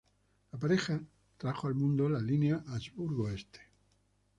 La 0.51 0.57
pareja 0.57 0.99
trajo 1.37 1.67
al 1.67 1.75
mundo 1.75 2.09
la 2.09 2.19
línea 2.19 2.63
Habsburgo-Este. 2.69 3.59